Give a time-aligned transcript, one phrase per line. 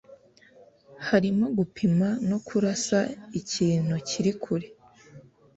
[1.07, 2.99] harimo gupima no kurasa
[3.39, 4.67] ikintu kiri kure.